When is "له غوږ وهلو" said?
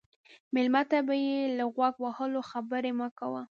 1.57-2.41